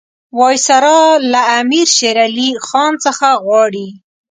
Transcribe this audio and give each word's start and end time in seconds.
وایسرا 0.39 1.01
له 1.31 1.41
امیر 1.59 1.87
شېر 1.97 2.17
علي 2.27 2.49
خان 2.67 2.93
څخه 3.05 3.27
غواړي. 3.45 3.87